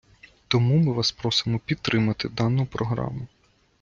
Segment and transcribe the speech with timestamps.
[0.47, 3.27] Тому ми вас просимо підтримати дану програму.